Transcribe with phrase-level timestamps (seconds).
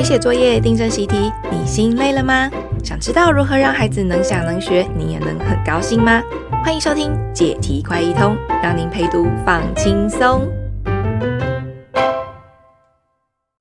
[0.00, 2.50] 陪写作业、订正习题，你心累了吗？
[2.82, 6.22] 想知道如何让孩子能想能学，你也能很高兴吗？
[6.64, 10.48] 欢迎收听解题快一通，让您陪读放轻松。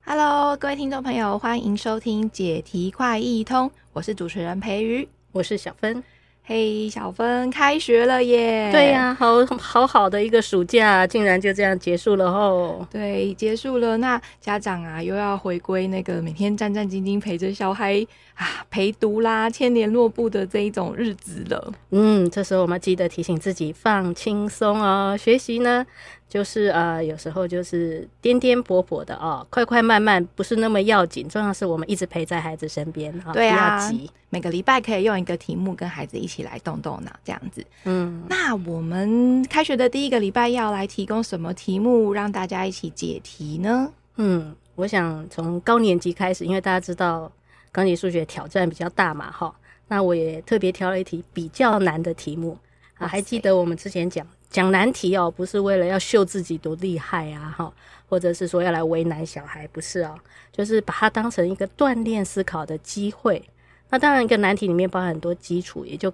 [0.06, 6.02] Hello，各位听众朋友，欢迎收听解题快一通，我是主持人培瑜，我是小芬。
[6.50, 8.72] 嘿小芬，开学了耶！
[8.72, 12.84] 对呀、啊，好好好的一个暑假，竟然就这样结束了吼。
[12.90, 13.96] 对，结束了。
[13.98, 21.72] 那家长啊，又要回归那个每天战战兢兢陪着小孩啊陪读啦、签联络步的这一种日子了。
[21.92, 25.16] 嗯，这时候我们记得提醒自己放轻松哦。
[25.16, 25.86] 学习呢，
[26.30, 34.12] 就是呃，有时候就是颠颠簸簸的哦，快快慢慢不是那么要紧，重要是我们一直陪在孩子身边啊，对啊，不要急。
[34.30, 37.66] 每个礼拜可以用一个题目跟孩子一起来动动脑，这样子。
[37.86, 43.92] 嗯，那我们开学的第一个礼拜要来提供什么题目让大家一起解题呢？
[44.18, 47.32] 嗯，我想从高年级开始，因为大家知道
[47.72, 49.52] 高年级数学挑战比较大嘛，哈。
[49.88, 52.56] 那我也特别挑了一题比较难的题目
[53.00, 53.08] 啊。
[53.08, 57.72] 还记得我们之前讲讲难题哦，不是为了要秀自己多厉害啊，哈，
[58.08, 60.18] 或者是说要来为难小孩，不是哦，
[60.52, 63.44] 就是把它当成一个锻炼思考的机会。
[63.90, 66.14] 那当然，一个难题里面包含很多基础，也就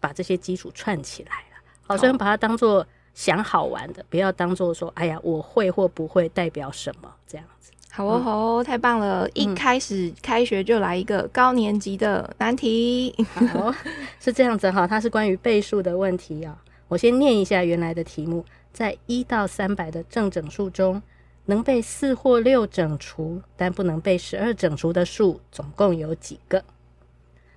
[0.00, 1.62] 把这些基础串起来了。
[1.86, 7.72] 好，所以把它当做想好玩的，不要当做说，哎呀，我会或不会代表什么这样子。
[7.90, 9.26] 好哦，好哦，太棒了！
[9.32, 13.14] 一开始开学就来一个高年级的难题。
[13.16, 13.74] 嗯、好，
[14.20, 16.54] 是这样子哈，它是关于倍数的问题啊。
[16.88, 21.02] 我先念一下原来的题目：在一到三百的正整数中，
[21.46, 26.64] 能被四或六整除，但不能被十二整除的数，总共有几个？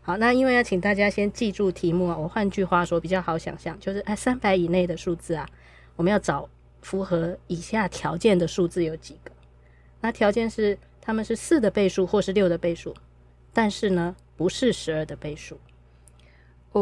[0.01, 5.47] 好，那因为要请大家先记住题目啊，我换句话说比较好想象，就是哎，三百以内的数字啊，
[5.95, 6.49] 我们要找
[6.81, 9.31] 符合以下条件的数字有几个？
[10.01, 12.95] 那条件是它们是四的倍数或是六的倍数，
[13.53, 15.59] 但是呢，不是十二的倍数。
[16.71, 16.81] 哦，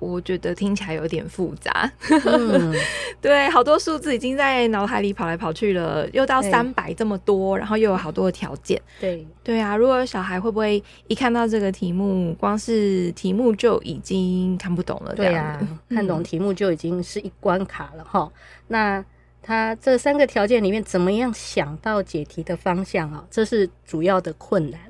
[0.00, 1.92] 我觉得听起来有点复杂。
[2.24, 2.74] 嗯、
[3.20, 8.80] 对，好多数字已经在脑海里跑来跑去了，又到三百这么多，然后又有好多的条件。
[8.98, 15.14] 对，对啊，如果小孩会不会一看到这个题目，光是题目就已经看不懂了？
[15.14, 15.60] 对啊，
[15.90, 18.20] 看懂题目就已经是一关卡了哈。
[18.20, 18.32] 嗯、
[18.68, 19.04] 那
[19.42, 23.22] 他这三个条件里面，怎么样想到解题的方向啊？
[23.30, 24.80] 这是主要的困难。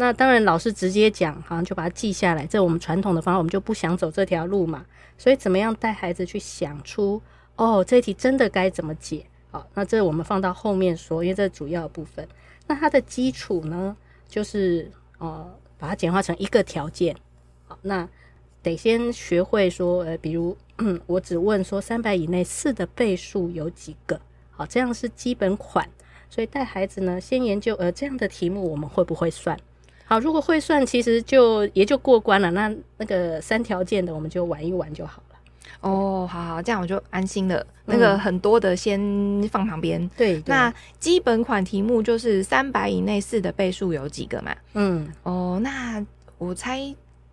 [0.00, 2.46] 那当然，老师直接讲，好像就把它记下来。
[2.46, 4.86] 这我们传统的方法，我们就不想走这条路嘛。
[5.18, 7.20] 所以，怎么样带孩子去想出
[7.56, 9.26] 哦，这题真的该怎么解？
[9.50, 12.26] 好，那这我们放到后面说，因为这主要部分。
[12.68, 13.96] 那它的基础呢，
[14.28, 14.88] 就是
[15.18, 17.16] 呃，把它简化成一个条件。
[17.66, 18.08] 好，那
[18.62, 20.56] 得先学会说，呃，比如
[21.06, 24.20] 我只问说三百以内四的倍数有几个？
[24.52, 25.88] 好，这样是基本款。
[26.30, 29.58] 所以带孩子呢，先研究呃这样的题目我们会不会算？
[30.08, 32.50] 好，如果会算，其实就也就过关了。
[32.52, 35.36] 那那个三条件的，我们就玩一玩就好了。
[35.82, 37.58] 哦，好好，这样我就安心了。
[37.58, 38.98] 嗯、那个很多的先
[39.52, 40.00] 放旁边。
[40.16, 44.56] 对，对，那基本款题目就是三百以内四的倍数有几个嘛？
[44.72, 46.02] 嗯，哦，那
[46.38, 46.80] 我猜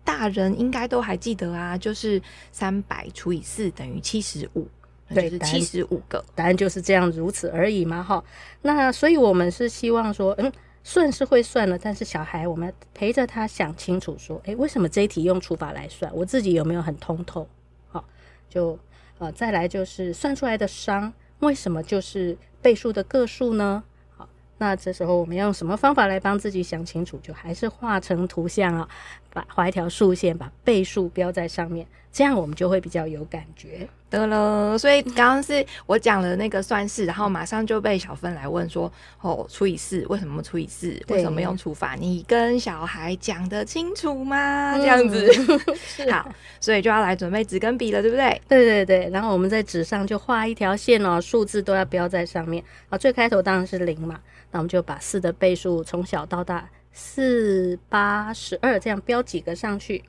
[0.04, 2.20] 大人应该都还记得啊，就是
[2.52, 4.68] 三百除以四等于七十五，
[5.14, 6.22] 对，就是七十五个。
[6.34, 8.02] 答案就是这样，如此而已嘛。
[8.02, 8.22] 哈，
[8.60, 10.52] 那所以我们是希望说，嗯。
[10.88, 16.08] 算是会算了，但是小孩我们陪着他想清楚，说，诶，为什么这一题用除法来算？
[16.14, 17.48] 我自己有没有很通透？
[17.88, 18.04] 好，
[18.48, 18.78] 就
[19.18, 23.82] 呃，再来就是算出来的商，为什么就是倍数的个数呢？
[24.16, 27.18] 好，那这时候我们要用什么方法来帮自己想清楚？
[27.18, 28.88] 就还是画成图像啊，
[29.32, 33.88] 把画一条竖线，把倍数标在上面，这样我们就会比较有感觉。
[34.08, 38.90] 得了，所以刚刚是我讲了那个算式，然后马上就被小芬来问说
[39.20, 40.96] ：“哦，除以四，为什么除以四？
[41.08, 41.96] 为什么用除法？
[41.98, 45.28] 你跟小孩讲得清楚吗？”这样子，
[46.10, 46.30] 好，
[46.60, 48.40] 所以就要来准备纸跟笔了，对不对？
[48.48, 52.62] 对对对，然后我们在纸上就画一条线哦，数字都要标在上面。
[52.88, 54.20] 啊，最开头当然是零嘛，
[54.52, 60.04] 那我们就把四的倍数从小到大，四八十二这样标几个上去，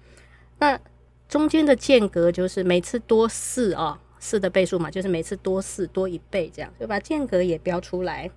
[0.60, 0.80] 那。
[1.28, 8.30] 中间的间隔就是每次多四哦，四的倍数嘛，就是每次多四多一倍这样，就把间隔也标出来。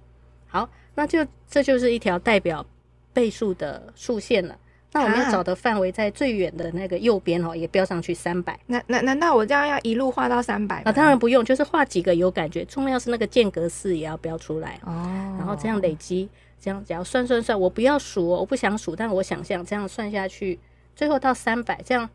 [0.46, 2.66] 好，那就这就是一条代表
[3.12, 4.56] 倍数的竖线了。
[4.92, 8.58] 那我们要找的范围在最远的那个右边哦，也标上去三百。
[8.66, 10.82] 那那难道我这样要一路画到三百？
[10.82, 12.64] 啊，当然不用，就是画几个有感觉。
[12.64, 14.92] 重要是那个间隔四也要标出来哦。
[15.38, 16.28] 然后这样累积，
[16.60, 20.58] 这样只要算算算，我不要数哦，我不想数，但我想象这样算下去，
[20.96, 22.10] 最后到三百这样。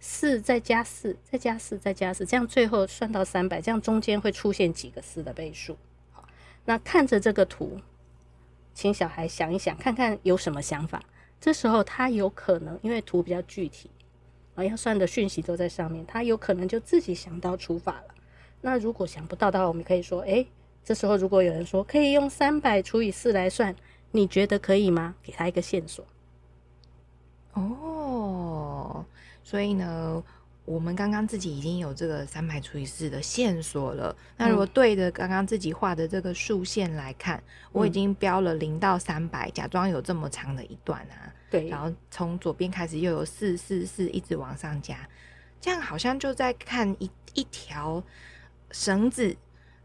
[0.00, 5.76] 四再加四，再加四，再加四，这样最后算到三百，这样中间会出现几个四的倍数？
[6.12, 6.24] 好，
[6.64, 7.80] 那看着这个图，
[8.74, 11.02] 请小孩想一想，看看有什么想法。
[11.40, 13.90] 这时候他有可能，因为图比较具体，
[14.54, 18.14] 啊，要算的讯息都在上面，他有可能就自己想到除法了。
[18.60, 20.48] 那如果想不到的话，我们可以说，诶，
[20.84, 23.74] 这时候如果有人说可以用三百除以四来算，
[24.10, 25.14] 你觉得可以吗？
[25.22, 26.04] 给他一个线索。
[27.52, 28.67] 哦，
[29.48, 30.22] 所以呢，
[30.66, 34.14] 我们刚刚自己已经有这个三百除以四的线索了。
[34.36, 37.42] 那如果对着刚刚自己画的这个竖线来看，嗯、
[37.72, 41.32] 我已经标了零到三百，假装有这么长的一段啊。
[41.48, 41.66] 对。
[41.66, 44.98] 然后从左边开始又有四四四一直往上加，
[45.62, 48.04] 这样好像就在看一一条
[48.70, 49.34] 绳子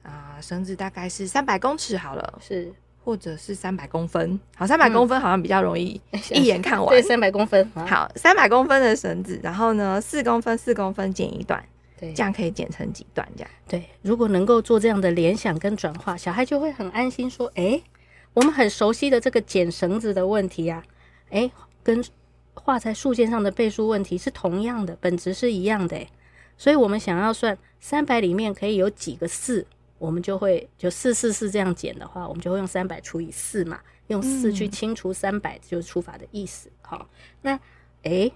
[0.02, 2.38] 啊，绳子大概是三百公尺好了。
[2.42, 2.74] 是。
[3.04, 6.00] 或者是三百公分，好，三百公分好像比较容易
[6.32, 6.88] 一眼看完。
[6.88, 11.62] 嗯、对，三百公分，好，三百公分的绳子，然后呢，四公分，四公分剪一段，
[12.00, 13.28] 对，这样可以剪成几段？
[13.36, 17.84] 这样，对，如果能够做这样的联想跟转化，小孩就会很安心，说，哎、欸，
[18.34, 21.52] 我们很熟悉的这个剪绳子的问题呀、啊，哎、欸，
[21.84, 22.02] 跟
[22.54, 26.00] 画在数件上的倍数问题是同样的，本质是一样的，
[26.58, 29.68] 所以我们想要算三百里面可以有几个四。
[30.04, 36.70] 我们就会就四四四这样减的话，我们就会用三百除以四嘛，用四去清除三百，就是除法的意思。
[36.82, 37.08] 好，
[37.42, 37.58] 那
[38.02, 38.30] 诶，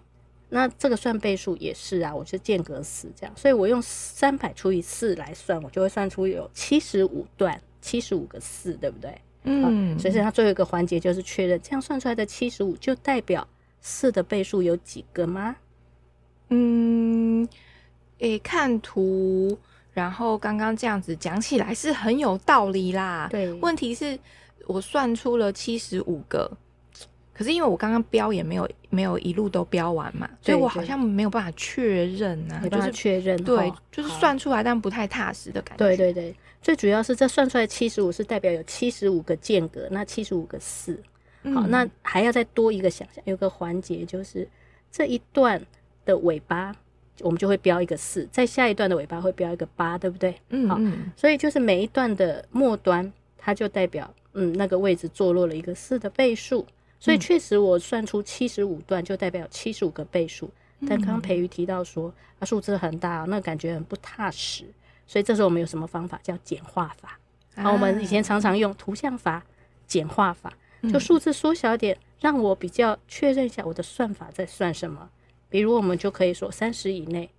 [0.48, 9.22] 那这个算倍数也是啊，我是间隔四这样，所以我用三百除以四来算，我就会算出有七十五段，七十五个四，对不对？
[9.44, 13.46] 嗯，所以它最后一个环节就是确认，这样算出来的七十五就代表
[13.82, 15.58] 四的倍数有几个吗？
[16.48, 17.46] 嗯，
[18.20, 19.60] 诶，看图。
[19.98, 23.28] 然后刚刚这样子讲起来是很有道理啦。
[23.32, 24.16] 对，问题是
[24.68, 26.48] 我算出了七十五个，
[27.34, 33.44] 可是因为我刚刚标也没有没有一路都标完嘛，所以我好像没有办法确认啊，没办法确认。
[33.44, 35.84] 对，就是算出来但不太踏实的感觉。
[35.84, 41.02] 对对对，最主要是这算出来七十五是代表有七十五个间隔，那七十五个四。
[41.56, 44.48] 好，那还要再多一个想象，有个环节就是
[44.92, 45.60] 这一段
[46.06, 46.76] 的尾巴。
[47.22, 50.36] 我们就会标一个四，在下一段的尾巴会标一个八，对不对？
[50.50, 50.80] 嗯，好，
[51.16, 56.66] 所以就是每一段的末端，它就代表嗯那个位置坐落了一个四的倍数。
[57.00, 60.50] 所以确实我算出七十五段就代表七十五个倍数。
[60.88, 64.64] 但刚刚培瑜提到说啊数字很大，那感觉很不踏实，
[65.08, 67.20] 所以这时候我们有什么方法叫简化法？
[67.56, 69.44] 好，我们以前常常用图像法、
[69.88, 70.54] 简化法，
[70.92, 75.10] 就数字缩小点，让我比较确认一下我的算法在算什么。
[75.50, 77.30] 比如，我们就可以说三十以内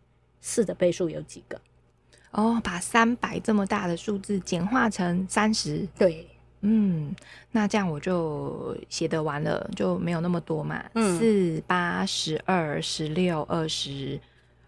[0.40, 1.60] 四的倍数有几个？
[2.30, 5.88] 哦，把三百这么大的数字简化成三十。
[5.98, 6.28] 对，
[6.60, 7.14] 嗯，
[7.50, 10.84] 那这样我就写得完了，就没有那么多嘛。
[10.94, 14.20] 嗯，四八十二十六二十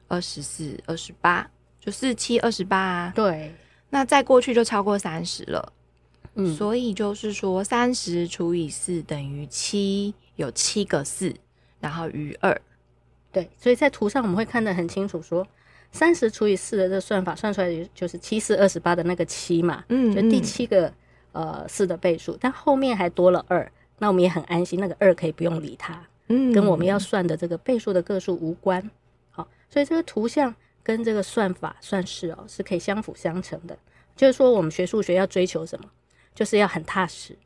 [0.08, 1.48] 二十四二十八，
[1.78, 3.12] 就四七二十八啊。
[3.14, 3.54] 对，
[3.90, 5.72] 那再过去就超过三十了。
[6.34, 11.34] 嗯，所以就是说，三十除以四等于七，有七个四，
[11.78, 12.58] 然后余二。
[13.32, 15.46] 对，所以在图上我们会看得很清楚，说
[15.92, 20.92] 三十除以四的这个算法算出来就是七四二十八的那个七嘛，嗯，就第七个
[21.32, 28.90] 呃四的倍数，但后面还多了二，那我们也很安心，那个二可以不用理它，嗯，跟我们要算的这个倍数的个数无关，
[29.30, 33.78] 好，所以这个图像跟这个算法算式哦是可以相辅相成的，
[34.16, 35.88] 就是说我们学数学要追求什么，
[36.34, 37.36] 就是要很踏实，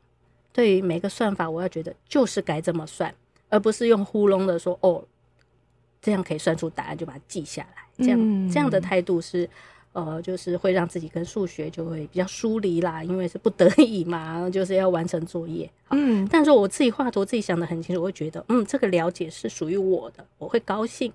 [0.51, 3.13] 对于每个算法我要觉得就是该这么算，
[3.49, 5.03] 而不是用糊弄的说哦。
[6.05, 7.81] 这样可以算出答案，就把它记下来。
[7.97, 9.49] 这样、嗯、这样的态度是，
[9.91, 15.67] 呃，就是会让自己跟数学就会比较疏离啦，因为是不得已嘛， 就是要完成作业。
[15.89, 21.11] 嗯，但是我自己画图，自己想的很清楚，我会觉得，嗯，这个了解是属于我的，我会高兴。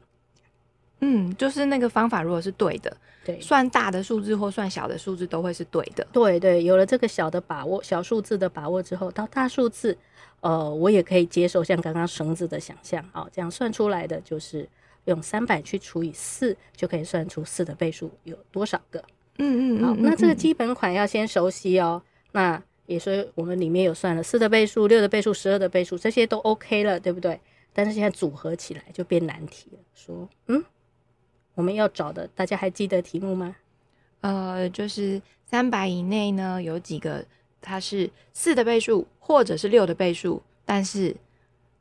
[1.02, 2.94] 嗯，就是那个方法如果是对的，
[3.24, 6.04] 对，算大的数字或算小的数字都会是对的。
[6.10, 9.96] 对对，有了这个小的把握，小数字的把握之后，到大数字，
[10.40, 14.66] 呃，我也可以接受像刚刚绳子的想象啊，这样算出来的就是。
[15.06, 19.02] 用三百去除以四，就可以算出四的倍数有多少个。
[19.38, 22.02] 嗯嗯，好，那这个基本款要先熟悉哦。
[22.32, 27.40] 那也说我们里面有算了四的倍数、六的倍数、十二的倍数，这些都 OK 了，对不对？
[27.72, 29.78] 但是现在组合起来就变难题了。
[29.94, 30.62] 说，嗯，
[31.54, 33.56] 我们要找的，大家还记得题目吗？
[34.20, 37.24] 呃，就是三百以内呢，有几个
[37.60, 41.16] 它是四的倍数，或者是六的倍数，但是。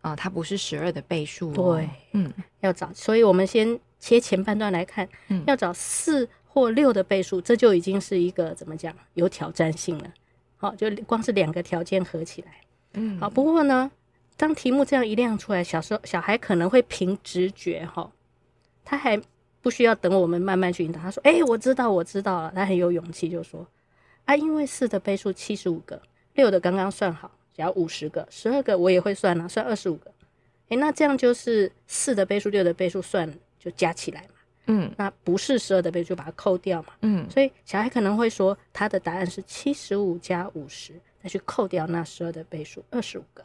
[0.02, 1.52] 啊、呃，它不是十二的倍数。
[1.52, 1.76] 哦。
[1.76, 10.14] 对，嗯，要找，所以我们先切前半段来看，嗯，要找四或六的倍数，这就已经是一个怎么讲，有挑战性了。
[10.58, 12.52] 好，就光是两个条件合起来，
[12.94, 13.30] 嗯，好。
[13.30, 13.90] 不过呢，
[14.36, 18.12] 当题目这样一亮出来，小时候小孩可能会凭直觉，哈，
[18.84, 19.22] 他还
[19.62, 21.00] 不需要等我们慢慢去引导。
[21.00, 23.66] 他说：“哎、欸，我知道，我知道了。”他很有勇气就说
[24.26, 26.02] ：“啊，因为四的倍数七十五个，
[26.34, 30.12] 六的刚刚算好。”只要五十个，十二个我也会算啊，算二十五个。
[30.70, 34.36] 诶，那这样就是四的倍数、六的倍数算就加起来嘛。
[34.68, 36.94] 嗯，那不是十二的倍数，把它扣掉嘛。
[37.02, 43.44] 嗯，所以小孩可能会说，他的答案是七十五加五十，再去扣掉那十二的倍数，二十五个。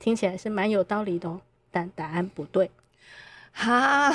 [0.00, 2.68] 听起来是蛮有道理的哦，但答案不对。
[3.52, 4.12] 哈，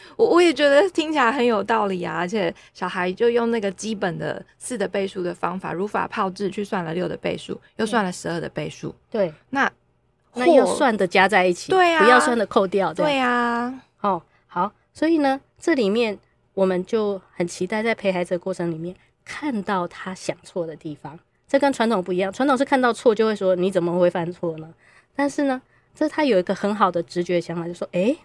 [0.16, 8.94] 我我也觉得听起来很有道理啊，而且小孩就用那个基本的四的倍数的方法，如法炮制去算了六的倍数，又算了十二的倍数。
[9.10, 9.70] 对，那
[10.34, 12.92] 那要算的加在一起，对啊，不要算的扣掉。
[12.94, 15.40] 对啊，哦，好，所以呢。
[15.60, 16.16] 这里面
[16.54, 21.18] 我们就很期待在陪孩子的过程里面看到他想错的地方。
[21.48, 24.72] 这跟传统不一样，传统是看到错就会说你怎么会犯错呢？
[25.16, 25.60] 但是呢，
[25.96, 28.16] 这他有一个很好的直觉想法，就说：诶，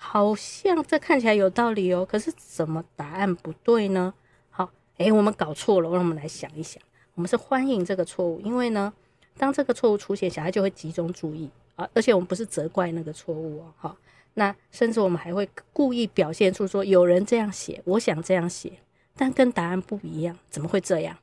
[0.00, 4.14] 好像这看起来有道理哦，可是怎么答案不对呢？
[4.48, 6.80] 好，诶，我们搞错了，让我们来想一想。
[7.14, 8.92] 我们是欢迎这个错误，因为呢，
[9.36, 13.96] 当这个错误出现，小孩就会集中注意啊，而且我们不是责怪那个错误哦，好。
[14.34, 18.72] 那甚至我们还会故意表现出说，有人这样写，我想这样写，
[19.16, 21.16] 但跟答案不一样，怎么会这样？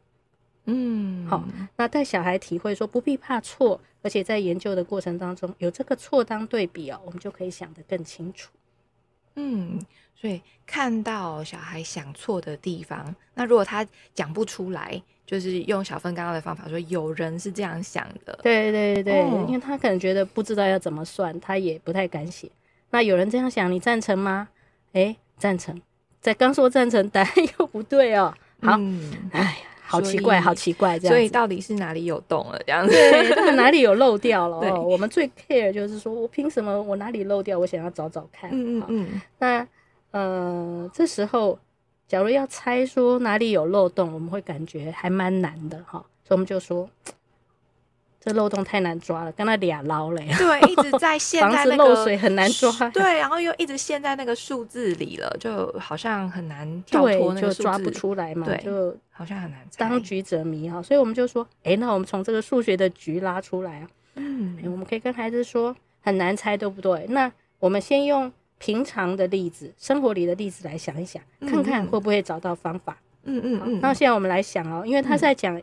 [0.65, 1.41] 嗯，好，
[1.77, 8.51] 那带小孩体会说不必怕错，而且在研究的过程当中有这个错当对比哦，我们就可以想得更清楚。
[9.35, 9.79] 嗯，
[10.15, 22.49] 所以看到小孩想错的地方，那如果他讲不出来，就是用小芬刚刚的方法说，有人是这样想的，对对对，哦，因为他可能觉得不知道要怎么算，他也不太敢写。
[22.91, 24.47] 那有人这样想，你赞成吗？
[24.93, 25.81] 诶，赞成。
[26.21, 28.33] 在刚说赞成，答案又不对哦。
[28.61, 29.11] 好，哎、嗯，
[29.85, 31.13] 好奇怪，好奇怪，这样。
[31.13, 32.59] 所以到底是哪里有洞了？
[32.65, 32.95] 这样子，
[33.55, 34.57] 哪里有漏掉了？
[34.69, 37.57] 哦，我们最 care 就是说我凭什么我哪里漏掉？
[37.57, 38.49] 我想要找找看。
[38.51, 39.21] 嗯嗯嗯。
[39.39, 39.67] 那
[40.11, 41.57] 呃，这时候
[42.07, 46.03] 假如要猜说哪里有漏洞，我们会感觉还蛮难的哈。
[46.23, 46.89] 所以我们就说。
[48.25, 50.35] 这漏洞太难抓了，跟那俩捞了呀。
[50.35, 52.71] 对，一直在 陷在那个漏水很难抓。
[52.89, 58.47] 对，然后又一直陷在那个数字里了，就好像很难跳脱那个数字，就抓不出来嘛。
[58.47, 59.59] 对，就好像很难。
[59.77, 63.87] 当局者迷哈，所以我们就说，哎，那我们从这个数学的局拉出来啊。
[64.15, 67.05] 嗯，我们可以跟孩子说，很难猜，对不对？
[67.09, 72.97] 那我们先用平常的例子、生活里的例子来想一想，看看会不会找到方法。
[73.25, 73.79] 嗯嗯嗯。
[73.81, 75.61] 那现在我们来想哦，因为他在讲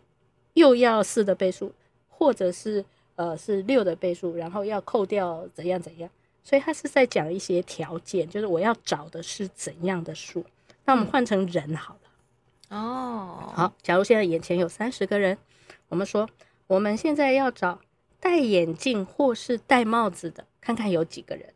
[0.54, 1.73] 又要四的倍数。
[2.22, 2.84] 或者是
[3.16, 6.08] 呃是六的倍数，然后要扣掉怎样怎样，
[6.44, 10.44] 所以他是在讲一些条件，就是我要找的是怎样的数。
[10.84, 12.76] 那我们换成人好了。
[12.76, 15.36] 哦，好，假如现在眼前有三十个人，
[15.88, 16.30] 我们说
[16.68, 17.80] 我们现在要找
[18.20, 21.52] 戴眼镜或是戴帽子的，看看有几个人。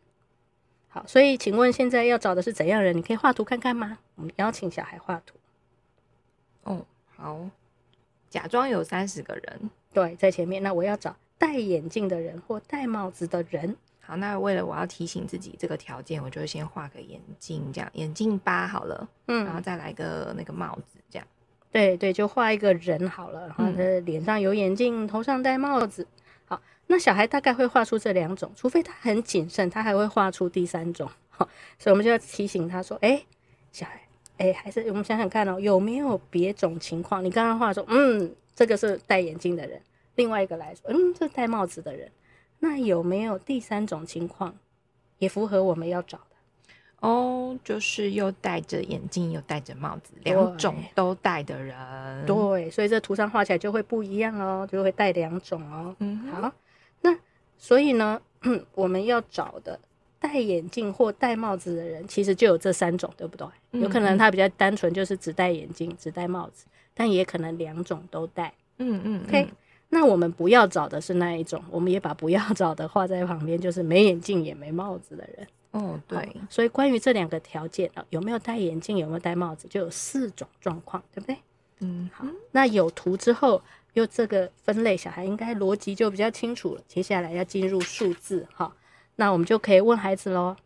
[0.88, 2.96] 好，所以请问现在要找的是怎样人？
[2.96, 3.98] 你可以画图看看吗？
[4.16, 5.36] 我们邀请小孩画图。
[6.64, 7.48] 哦，好，
[8.28, 9.70] 假装有三十个人。
[9.96, 10.62] 对，在前面。
[10.62, 13.74] 那我要找戴眼镜的人或戴帽子的人。
[13.98, 19.08] 好，那为了我要提醒自己这个条件，我就先画个眼镜，这样眼镜八好了。
[19.28, 21.26] 嗯，然后再来个那个帽子，这样。
[21.72, 23.46] 对对，就画一个人好了。
[23.46, 26.06] 然后他的脸上有眼镜，头上戴帽子。
[26.44, 31.08] 好，那小孩大概会画出这两种，除非他很谨慎，他还会画出第三种。
[31.30, 31.48] 好，
[31.78, 33.24] 所以我们就要提醒他说：“哎，
[33.72, 34.02] 小孩，
[34.36, 37.24] 哎，还是我们想想看哦，有没有别种情况？
[37.24, 39.80] 你刚刚画说，嗯。”这个是戴眼镜的人，
[40.14, 42.10] 另外一个来说，嗯，这戴帽子的人，
[42.58, 44.56] 那有没有第三种情况，
[45.18, 46.24] 也符合我们要找的？
[47.00, 51.76] 哦，就是又戴着眼镜又戴着帽子，两种都戴的人。
[52.24, 55.94] 对，所以这图上画起来就会不一样哦，就会戴两种哦。
[55.98, 56.50] 嗯，好，
[57.02, 57.14] 那
[57.58, 58.20] 所以呢，
[58.74, 59.78] 我们要找的
[60.18, 63.46] 戴眼镜或戴帽子的人，其实就有这三种，对不对？
[63.72, 66.64] 嗯，有可能他比较单纯，就是只戴眼镜，只戴帽子。
[66.98, 69.48] 但也可能两种都戴，嗯嗯，OK。
[69.90, 75.46] 那我们不要找的是那一种，我们也把不要找的画在旁边，就是没眼镜也没帽子的人。
[75.70, 76.28] 哦，对。
[76.50, 81.36] 所以关于这两个条件啊，有没有戴眼镜，有没有戴帽子，就有四种状况，对不对？
[81.80, 82.26] 嗯，好。
[82.50, 83.62] 那有图之后，
[83.92, 86.80] 又这个分类，小孩应该逻辑就比较清楚了。
[86.88, 88.74] 接下来要进入数字，哈，
[89.14, 90.56] 那我们就可以问孩子喽。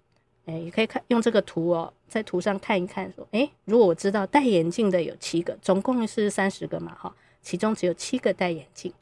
[0.46, 8.92] 哎，也可以看用这个图哦，在图上看一看，说，哎，如果我知道戴眼镜的有七个，总共是三十个嘛，哈，其中只有七个戴眼镜，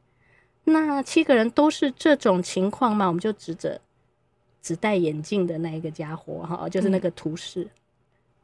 [0.65, 3.07] 那七个人都是这种情况嘛？
[3.07, 3.81] 我们就指着
[4.61, 7.69] 只戴眼镜的那一个家伙，哈，就是那个图示，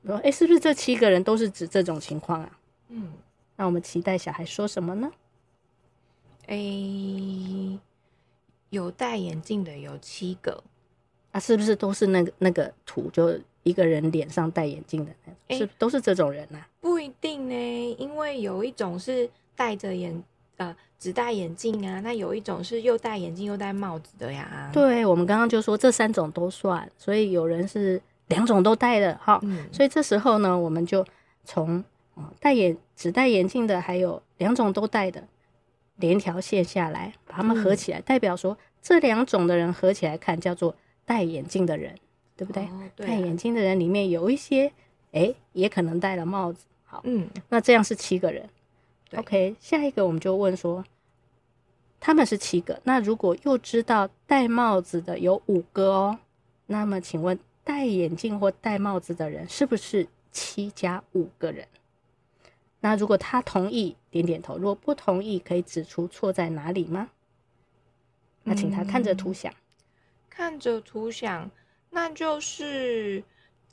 [0.06, 2.58] 说，哎，是不是这七个人都是指这种情况啊？
[2.88, 3.12] 嗯，
[3.56, 5.10] 那我们期待小孩说什么呢？
[6.46, 6.56] 哎，
[8.70, 10.62] 有戴眼镜的有七个。
[11.34, 15.10] 啊，是不是都是那个那个图，就一个人脸上戴眼镜的，
[15.48, 16.68] 欸、是都是这种人呐、啊？
[16.80, 20.22] 不一定呢，因为有一种是戴着眼，
[20.58, 24.70] 呃，只戴眼镜啊，那有一种是又戴眼镜又戴帽子的呀。
[24.72, 29.40] 对，我们刚刚就说这三种都算，所以有人是两种都戴的哈。
[29.42, 31.04] 嗯，所以这时候呢，我们就
[31.42, 31.82] 从
[32.38, 35.24] 戴眼只戴眼镜的，还有两种都戴的，
[35.96, 41.96] 连条线下来，把它们合起来，嗯、代表说这两种的人合起来看叫做戴眼镜的人，
[42.36, 42.64] 对不对？
[42.64, 44.72] 哦、对啊、戴眼镜的人里面有一些，
[45.12, 46.66] 哎，也可能戴了帽子。
[46.84, 48.48] 好，嗯，那这样是七个人。
[49.16, 50.84] OK，下一个我们就问说，
[52.00, 56.18] 他们是七个，那如果又知道戴帽子的有五个哦，
[56.66, 61.68] 那么请问戴眼镜或戴帽子的人是不是七加五个人？
[62.80, 67.10] 那如果他同意，点点头；如果不同意，可以指出错在哪里吗？
[68.42, 69.56] 那请他看着图像，嗯、
[70.34, 71.50] 看着图想，
[71.90, 73.22] 那就是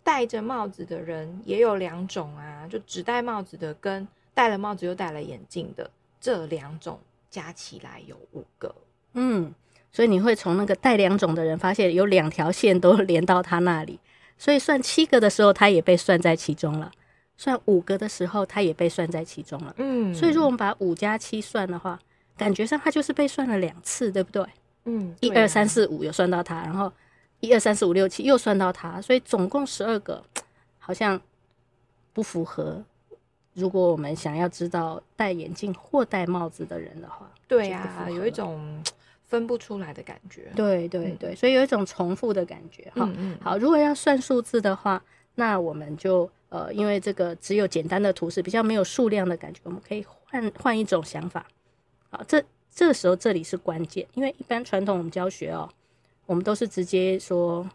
[0.04, 4.08] 戴着帽子的人也有两种啊，就只戴帽子的跟。
[4.34, 5.92] 戴了帽子又戴了眼镜的
[6.22, 6.98] 这两种
[7.30, 8.74] 加起来有五个，
[9.14, 9.54] 嗯，
[9.92, 14.00] 所以你会从那个戴两种的人发现有两条线都连到他那里，
[14.38, 16.90] 所以算七个的时候他也被算在其中了，
[17.36, 22.00] 算五个的时候他也被算在其中了，嗯，所以如果我们把五加七算的话，
[22.38, 24.46] 感觉上他就是被算了两次，对不对？
[24.86, 26.92] 嗯，一二三四五有算到他，然后
[27.40, 30.24] 一二三四五六七又算到他，所以总共十二个，
[30.80, 31.20] 好像
[32.14, 32.84] 不符合。
[33.54, 38.82] 如果我们想要知道戴眼镜或戴帽子的人的话，对呀、啊，有一种
[39.28, 40.50] 分不出来的感觉。
[40.56, 42.84] 对对对，所以有一种重复的感觉。
[42.96, 45.04] 哈、嗯，好，如果要算数字的话，
[45.36, 51.46] 那我们就呃，因为这个只有简单的图示，比较没有数量的感觉，我们可以换换一种想法。
[52.10, 52.44] 好，这
[52.74, 55.70] 这个时候这里是关键，因为一般传统我们教学哦，
[56.26, 57.70] 我们都是直接说。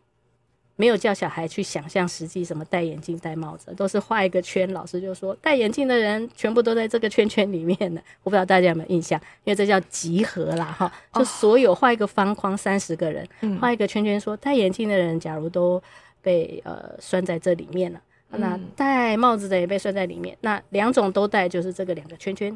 [0.79, 4.71] 没有叫小孩去想象实际什么戴眼镜戴帽子，都是画一个圈。
[4.75, 8.01] 老师就说戴眼镜的人全部都在这个圈圈里面呢。
[8.23, 10.93] 我不知道大家有没有印象，因为这叫集合啦哈。
[11.15, 13.27] 就所有画一个方框，三十个人
[13.59, 15.83] 画一个圈圈，说戴眼镜的人假如都
[16.21, 20.37] 被呃拴在这里面了，那戴帽子的也被拴在里面。
[20.43, 22.55] 那两种都戴就是这个两个圈圈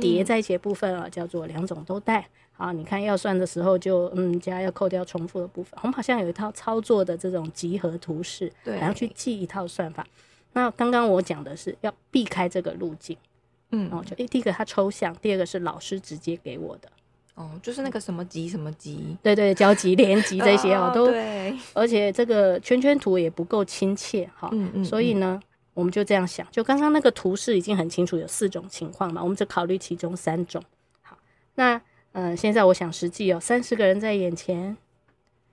[0.00, 2.26] 叠在一起的部分啊，叫做两种都带。
[2.56, 5.76] 好，你看要算的时候就嗯加要扣掉重复的部分。
[5.82, 10.06] 我们好像有一套操作的这种集合图示，对，然后去记一套算法。
[10.52, 13.16] 那刚刚我讲的是要避开这个路径，
[13.70, 16.88] 嗯，哦，就诶，第一个它抽象，第二个是老师直接给我的，
[17.34, 25.40] 哦，就是那个什么集什么集，对对，交集连集这些哦， 都对，而且这个圈圈图也不够亲切，哈，嗯嗯，所以呢，
[25.74, 30.62] 我们就这样想，就刚刚那个图示已经很清楚有四种情况嘛，我们只考虑其中三种。
[31.02, 31.18] 好，
[31.56, 31.80] 那。
[32.16, 34.76] 嗯，现在我想实际有三十个人在眼前，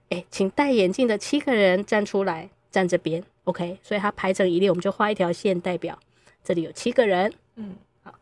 [0.09, 5.97] 哎，请戴眼镜的七个人站出来，站这边，OK，所以他排成一列，我们就画一条线，代表
[6.43, 7.33] 这里有七个人。
[7.55, 8.13] 嗯，好，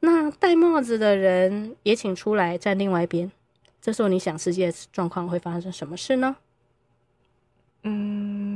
[0.00, 3.30] 那戴帽子的人也请出来站另外一边。
[3.82, 6.36] 这时候你想实际的状况会发生什么事呢？
[7.82, 8.49] 嗯，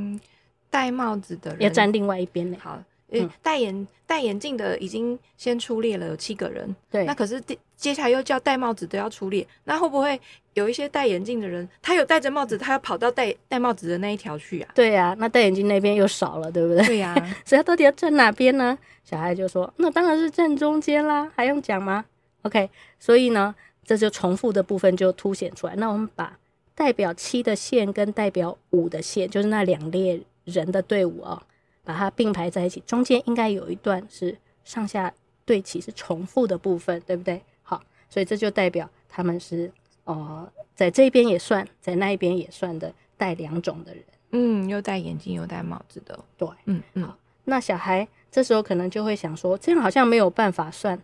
[0.75, 2.57] 戴帽子的人要站另外一边呢。
[2.59, 2.77] 好。
[3.11, 6.75] 嗯，戴眼戴眼镜的已经先出列了，有七个人。
[6.89, 7.41] 对，那可是
[7.77, 10.19] 接下来又叫戴帽子的要出列，那会不会
[10.55, 14.71] 有一些戴眼镜的人，他有戴着帽子，他要跑到戴戴帽子的那一条去啊？
[14.73, 16.83] 对呀、啊，那戴眼镜那边又少了，对不对？
[16.87, 18.77] 对呀、啊，所以他到底要站哪边呢？
[19.03, 22.03] 小孩就说：“那当然是站中间啦，还用讲吗
[22.41, 22.67] ？”OK，
[22.99, 23.53] 所以呢，
[23.85, 25.75] 这就重复的部分就凸显出来。
[25.75, 26.35] 那我们把
[26.73, 31.43] 代表七的线跟代表五的线，就是那两列人的队伍啊、哦。
[31.87, 35.13] 把它并排在一起，中间应该有一段是上下
[35.45, 37.39] 对齐，是重复的部分，对不对？
[37.61, 37.79] 好，
[38.09, 39.71] 所以这就代表他们是
[40.05, 44.03] 呃，在这边也算，在那一边也算的戴两种的人。
[44.31, 46.17] 嗯，又戴眼镜又戴帽子的。
[46.35, 47.03] 对，嗯嗯。
[47.03, 50.99] 好，那小孩这时候可能就会想说，这样好像没有办法算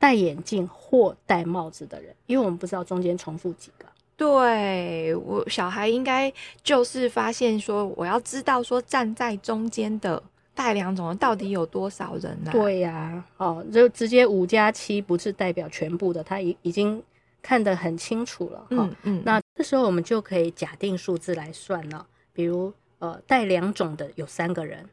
[0.00, 3.86] 戴眼镜或戴帽子的人，因为我们不知道中间重复几个。
[4.16, 10.22] 对，我小孩应该就是发现说，我要知道说站在中间的
[10.54, 12.52] 带两种的到底有多少人呢、啊？
[12.52, 17.02] 对呀、啊，哦，就直接五加七不是代表全部的，他已已经
[17.42, 18.66] 看得很清楚了。
[18.70, 24.88] 嗯嗯，那这时候我们就可以假定数字来算了，比如呃带两种的有三个人，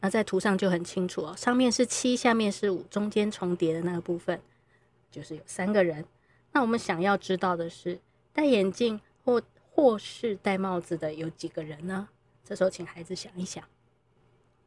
[0.00, 4.40] 那在图上就很清楚哦，上面是七，下面是五，中间重叠的那个部分
[5.10, 6.02] 就是有三个人。
[6.52, 8.00] 那我们想要知道的是。
[8.32, 12.08] 戴眼镜或或是戴帽子的有几个人呢？
[12.44, 13.62] 这时候请孩子想一想，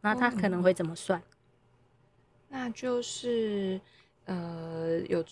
[0.01, 1.21] 那他可能会怎么算？
[2.47, 3.79] 那就是
[4.25, 5.23] 呃有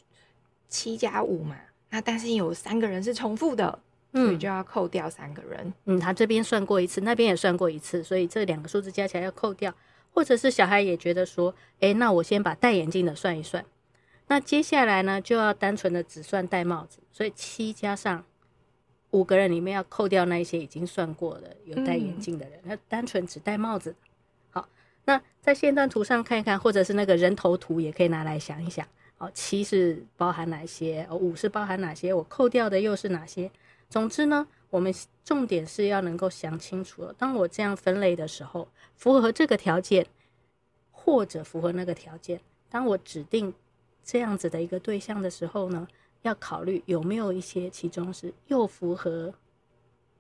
[0.67, 1.55] 七加五嘛，
[1.89, 3.79] 那但是有三个人是重复的，
[4.11, 5.73] 所以就要扣掉三个人。
[5.85, 9.73] 嗯，他这边算过一次，那边也算过一次，所以这两个数字加起来要扣掉。
[10.15, 13.65] 或者是小孩也觉得说，诶，那我先把戴眼镜的算一算。
[14.33, 18.25] 那接下来呢，就要单纯的只算戴帽子，所以七加上
[19.11, 23.95] 五个人里面要扣掉那一些已经算过的有戴眼镜的人，那、嗯、单纯只戴帽子。
[24.49, 24.67] 好，
[25.05, 28.87] 那在线段图上看一看，或者是那个人头图也可以拿来想一想。
[29.19, 31.05] 好，七是包含哪些？
[31.11, 32.11] 哦，五是包含哪些？
[32.11, 33.51] 我扣掉的又是哪些？
[33.87, 34.91] 总之呢，我们
[35.23, 37.13] 重点是要能够想清楚了。
[37.19, 40.07] 当我这样分类的时候，符合这个条件，
[40.89, 42.41] 或者符合那个条件。
[42.67, 43.53] 当我指定
[44.03, 45.87] 这样子的一个对象的时候呢，
[46.21, 49.33] 要考虑有没有一些其中是又符合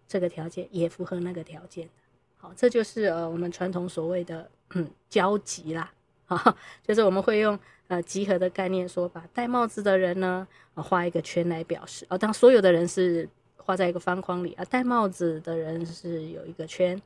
[0.07, 1.93] 这个条件，也符合那个条件的。
[2.37, 5.91] 好，这就是呃我们传统所谓的嗯交集啦，
[6.27, 17.01] 啊，就是我们会用呃集合的概念说，把戴帽子的人呢画一个圈来表示，哦，当所有的人是画在一个方框里啊，戴帽子的人是有一个圈。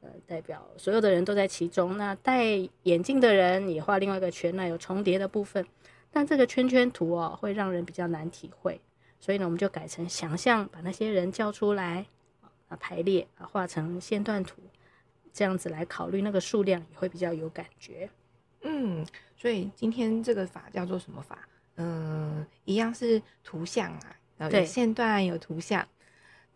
[0.00, 1.96] 呃，代表所有的人都在其中。
[1.98, 2.44] 那戴
[2.84, 5.64] 眼镜的人也画另外一个圈，那有重叠的部分。
[6.10, 8.80] 但这个圈圈图哦，会让人比较难体会。
[9.20, 12.06] 所以呢，我们就改成想象，把那些人叫出来
[12.68, 14.62] 啊，排列啊，画成线段图，
[15.32, 18.08] 这样子来考虑那个数量也会比较有感觉。
[18.62, 21.46] 嗯，所以今天这个法叫做什么法？
[21.76, 23.92] 嗯，一样是图像
[24.38, 25.86] 啊，有线段有图像。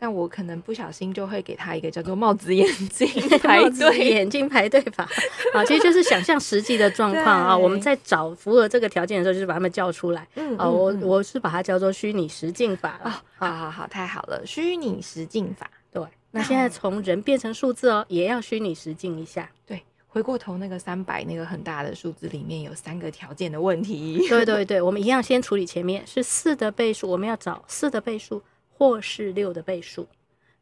[0.00, 3.08] 那我可能不小心就会给他一个叫做帽子眼镜
[3.40, 5.08] 排队眼镜排队法
[5.54, 7.56] 啊，其实就是想象实际的状况啊。
[7.56, 10.26] 我们在找符合这个条件的时候，就是把他们叫出来。
[10.34, 13.22] 嗯啊，我我是把它叫做虚拟实境法啊。
[13.36, 15.70] 好好好，太好了，虚拟实境法。
[15.90, 16.02] 对，
[16.32, 19.48] 那现在从人变成数字哦，也要虚拟实境一下。
[19.64, 24.22] 对，回过头那个三百那个很大的数字里面有三个条件的问题。
[24.28, 28.42] 对对对，我们一样先处理前面是四的倍数，我们要找四的倍数。
[28.76, 30.06] 或是六的倍数，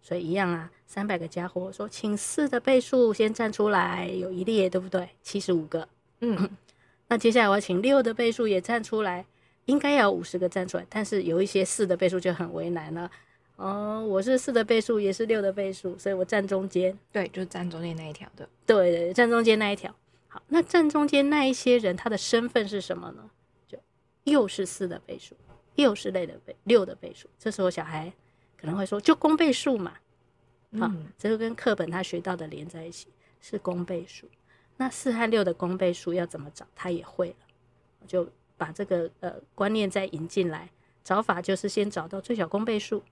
[0.02, 5.08] 所以一样啊，三百个家伙说，请四的倍数先站出来，有一列，对不对？
[5.22, 5.88] 七十五个，
[6.20, 6.50] 嗯，
[7.08, 9.24] 那接下来我要请六的倍数也站出来，
[9.64, 13.10] 应该要五十个站出来，但是有一些四的倍数就很为难了。
[13.56, 19.94] 哦，我是四的倍数，也是六的倍数，所以我站中间，对，就站中间那一条的，对对，站中间那一条。
[20.28, 23.30] 好，那站中间那一些人，他的身份是什么呢？
[23.68, 23.78] 就
[24.24, 25.36] 又是四的倍数。
[25.76, 28.12] 又是类的倍六的倍数，这时候小孩
[28.56, 29.94] 可能会说，就公倍数嘛，
[30.78, 33.08] 好，这就跟课本他学到的连在一起，
[33.40, 34.28] 是公倍数。
[34.76, 36.66] 那四和六的公倍数要怎么找？
[36.74, 37.46] 他也会了，
[38.06, 40.70] 就把这个呃观念再引进来，
[41.02, 43.02] 找法就是先找到最小公倍数，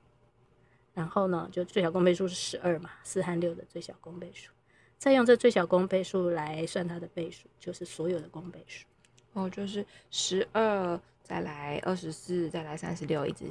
[0.92, 4.50] 然后呢，就最小公倍数是十二嘛，四和六的最小公倍数，
[4.98, 8.86] 再用这最小公倍数来算它的倍数，就是所有的公倍数，
[9.32, 11.00] 哦，就是十二。
[11.30, 13.44] 再来二十四，再来三十六，一直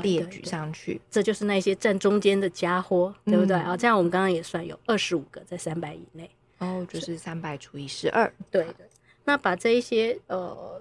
[0.00, 3.54] 列举上去，这就是那些站中间的家伙，对不对？
[3.54, 8.86] 啊、嗯，这样我们刚刚也算有二十五个在三百以内，哦，就是三百除以十二，对对。
[9.26, 10.80] 那把这一些呃，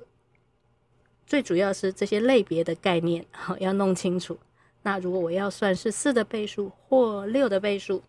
[1.26, 4.38] 最主要是这些类别的概念 好要弄清楚。
[4.84, 8.02] 那如果我要算是四的倍数或六的倍数，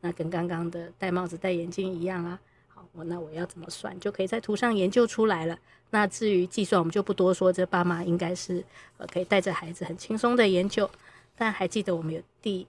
[0.00, 2.40] 那跟刚刚的戴帽子戴眼镜一样啊。
[2.68, 5.58] 好，我那我要怎么算，就可以在图上研究出来了。
[5.94, 7.52] 那至于计算，我们就不多说。
[7.52, 8.64] 这爸妈应该是
[8.96, 10.90] 呃可以带着孩子很轻松的研究。
[11.36, 12.66] 但还记得我们有第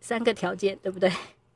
[0.00, 1.12] 三个条件，对不对？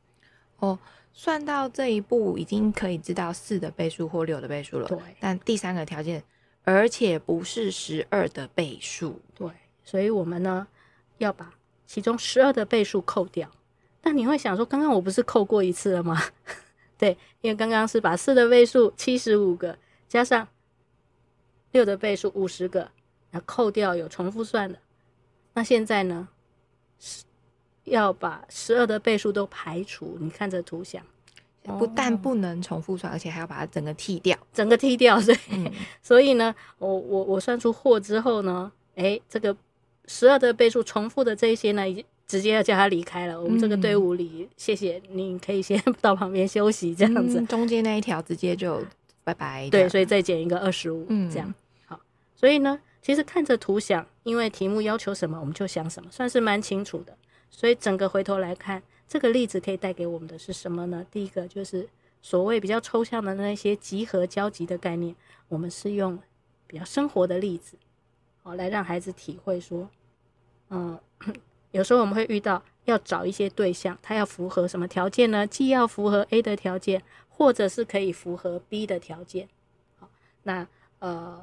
[0.61, 0.79] 哦，
[1.13, 4.87] 算到这一步已经可以知道四的倍数或六的倍数了。
[4.87, 4.99] 对。
[5.19, 6.23] 但第三个条件，
[6.63, 9.21] 而且不是十二的倍数。
[9.35, 9.49] 对。
[9.83, 10.65] 所以我们呢
[11.19, 11.53] 要把
[11.87, 13.51] 其中十二的倍数扣掉。
[14.03, 16.23] 那你会想说，刚刚我不是扣过一次了吗？
[16.97, 19.77] 对，因为刚刚是把四的倍数七十五个
[20.09, 20.47] 加上。
[21.73, 22.81] 六的倍数五十个，
[23.31, 24.79] 然后扣掉有重复算的。
[25.55, 26.29] 那现在呢？
[27.03, 27.25] 是
[27.85, 30.19] 要把十二的倍数都排除。
[30.21, 31.03] 你看这图像，
[31.79, 35.19] 不但不能重复算，而且还要把它整个剔掉，整个剔掉。
[35.19, 39.57] 所以，嗯、 所以呢，我我我算出货之后呢，诶，这个
[40.05, 43.41] 十二的倍数重复的这一些呢，已经直接要叫他离开了。
[43.41, 47.41] 我们这个队伍里，嗯、谢谢你，可以先 到旁边休息，这样子。
[47.41, 48.85] 嗯、中间那一条直接就。
[49.71, 51.55] 对，所以再减一个二十五，这样
[51.87, 52.01] 好。
[52.35, 57.17] 所以呢，其实看着图想，因为题目要求什么，我们就想什么，算是蛮清楚的。
[57.51, 61.05] 所以整个回头来看，这个例子可以带给我们的是什么呢？
[61.11, 61.89] 第一个就是
[62.23, 65.15] 所谓比较抽象的那些集合交集的概念，
[65.49, 66.19] 我们是用
[66.67, 67.77] 比较生活的例子，
[68.43, 69.89] 好来让孩子体会说，
[70.71, 70.99] 嗯，
[71.73, 75.47] 有时候我们会遇到要找一些对象，他要符合什么条件呢？
[75.47, 77.03] 既要符合 A 的条件。
[77.41, 79.49] 或者是可以符合 B 的条件，
[79.99, 80.07] 好，
[80.43, 80.67] 那
[80.99, 81.41] 呃，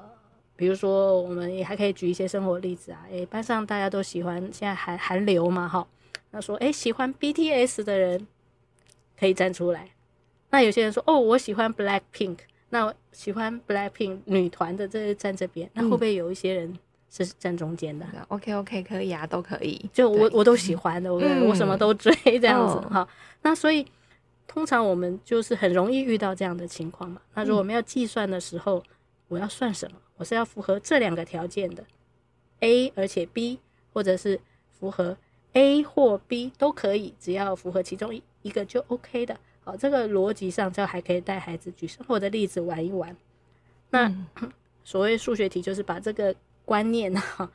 [0.55, 5.87] 比如说我们也还可以举一些生活例子啊，诶，班上大家都喜欢现在韩韩流嘛，哈，
[6.29, 8.27] 那说诶，喜欢 BTS 的人
[9.19, 9.89] 可以站出来，
[10.51, 12.37] 那有些人说哦，我喜欢 Black Pink，
[12.69, 16.77] 那喜欢 Blackpink 女团的这站这边，那会不会有一些人
[17.09, 19.89] 是站中间的、嗯、？OK OK，可以啊，都可以。
[19.91, 23.07] 就我我都喜欢的，我、 嗯、我什么都追这样子哈、哦。
[23.41, 23.83] 那所以
[24.47, 27.21] 通常我们就是很容易遇到这样的情况嘛。
[27.35, 28.81] 那如果我们要计算的时候，
[29.27, 29.97] 我要算什么？
[30.15, 31.83] 我是要符合这两个条件的
[32.61, 33.59] A，而且 B，
[33.93, 34.39] 或者是
[34.71, 35.15] 符合
[35.53, 39.37] A 或 B 都可以，只要符合其中一一个就 OK 的。
[39.63, 43.15] 好，这个逻辑上就还可以带孩子举生活的例子玩一玩。
[43.89, 44.51] 那、嗯、
[44.83, 46.33] 所谓数学题就是把这个
[46.63, 47.51] 观念哈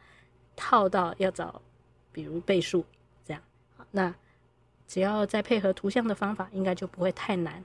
[0.55, 1.61] 套到要找，
[2.13, 2.85] 比如倍数
[3.25, 3.43] 这样。
[3.91, 4.15] 那
[4.93, 7.65] 只要再配合图像的方法，应该就不会太难。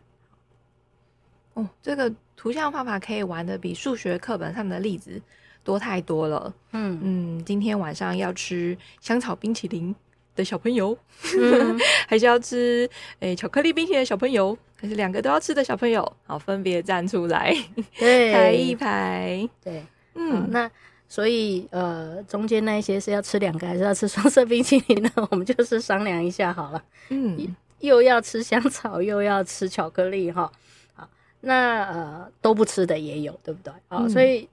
[1.55, 5.21] 哦，这个图像方法可以玩的比数学课本上的例子
[5.61, 6.53] 多太多了。
[6.71, 6.97] 嗯。
[7.03, 9.93] 嗯，今天晚上要吃香草冰淇淋
[10.37, 10.97] 的小朋友，
[11.37, 17.53] 嗯、 还是要吃诶、欸、巧克力冰淇淋的小朋友，还是两个都要吃的小朋友，好，分别站出来，
[17.99, 20.71] 对，排一排，对，嗯，那
[21.09, 25.09] 所以呃，中间那一些是要吃两个，还是要吃双色冰淇淋呢？
[25.31, 26.83] 我们就是商量一下好了。
[27.09, 30.51] 嗯，又要吃香草，又要吃巧克力，哈，
[30.93, 31.07] 好，
[31.41, 33.71] 那呃都不吃的也有，对不对？
[33.87, 34.49] 啊、嗯，所以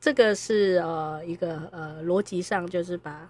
[0.00, 3.28] 这个是呃一个呃逻辑上就是把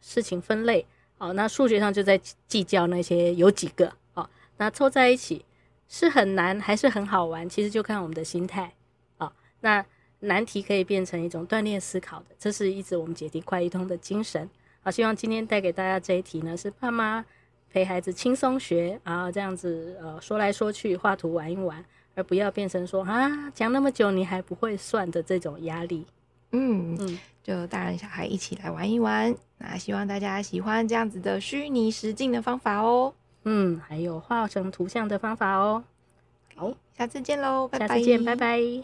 [0.00, 0.86] 事情分类。
[1.18, 5.44] 好，那数学上就在计较那些有几个，好，那凑在一起
[5.88, 7.48] 是很难还是很好玩？
[7.48, 8.72] 其实就看我们的心态。
[9.16, 9.84] 好，那
[10.20, 14.48] 难题可以变成一种锻炼思考的，这是一直我们解题快一通的精神。
[14.82, 17.24] 好，希望今天带给大家这一题呢，是爸妈
[17.70, 26.06] 陪孩子轻松学，然后这样子呃说来说去画图玩一玩，而不要变成说啊讲那么久你还不会算的这种压力。
[26.52, 27.18] 嗯嗯。
[27.46, 33.14] 就大人小孩一起来玩一玩，那希望大家喜欢这样子的虚拟实境的方法哦。
[33.44, 35.84] 嗯，还有画成图像的方法哦。
[36.56, 37.86] 好，下次见喽，拜拜。
[37.86, 38.82] 下次见，拜拜。